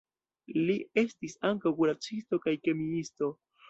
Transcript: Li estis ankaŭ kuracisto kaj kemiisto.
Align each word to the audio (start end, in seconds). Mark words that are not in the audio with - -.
Li 0.69 0.77
estis 1.03 1.37
ankaŭ 1.51 1.75
kuracisto 1.83 2.43
kaj 2.47 2.59
kemiisto. 2.67 3.37